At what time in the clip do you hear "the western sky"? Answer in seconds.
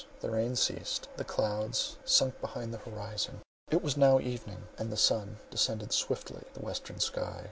6.55-7.39